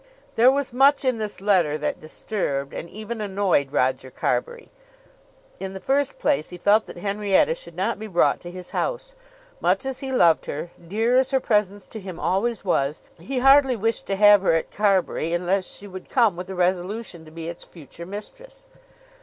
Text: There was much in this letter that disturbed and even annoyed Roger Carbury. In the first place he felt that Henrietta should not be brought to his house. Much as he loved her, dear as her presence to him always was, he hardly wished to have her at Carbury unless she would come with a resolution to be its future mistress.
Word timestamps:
There 0.33 0.49
was 0.51 0.73
much 0.73 1.05
in 1.05 1.19
this 1.19 1.39
letter 1.41 1.77
that 1.77 2.01
disturbed 2.01 2.73
and 2.73 2.89
even 2.89 3.21
annoyed 3.21 3.71
Roger 3.71 4.09
Carbury. 4.09 4.71
In 5.59 5.73
the 5.73 5.79
first 5.79 6.17
place 6.17 6.49
he 6.49 6.57
felt 6.57 6.87
that 6.87 6.97
Henrietta 6.97 7.53
should 7.53 7.75
not 7.75 7.99
be 7.99 8.07
brought 8.07 8.39
to 8.39 8.49
his 8.49 8.71
house. 8.71 9.13
Much 9.59 9.85
as 9.85 9.99
he 9.99 10.11
loved 10.11 10.47
her, 10.47 10.71
dear 10.87 11.17
as 11.17 11.29
her 11.29 11.39
presence 11.39 11.85
to 11.85 11.99
him 11.99 12.19
always 12.19 12.65
was, 12.65 13.03
he 13.19 13.37
hardly 13.37 13.75
wished 13.75 14.07
to 14.07 14.15
have 14.15 14.41
her 14.41 14.53
at 14.55 14.71
Carbury 14.71 15.35
unless 15.35 15.67
she 15.67 15.85
would 15.85 16.09
come 16.09 16.35
with 16.35 16.49
a 16.49 16.55
resolution 16.55 17.23
to 17.23 17.29
be 17.29 17.47
its 17.47 17.63
future 17.63 18.07
mistress. 18.07 18.65